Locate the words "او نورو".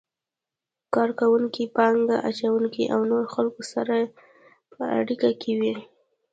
2.93-3.27